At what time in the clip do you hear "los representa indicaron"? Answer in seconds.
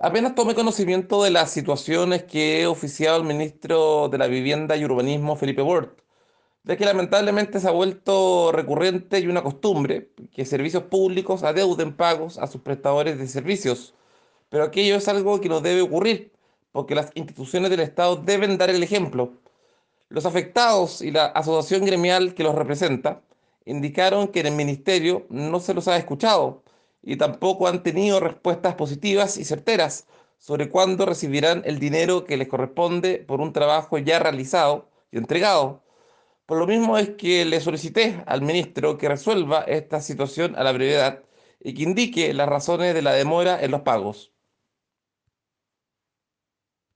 22.44-24.28